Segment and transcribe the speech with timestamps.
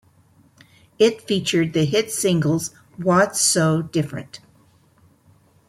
[0.97, 4.39] It featured the hit singles What's So Different?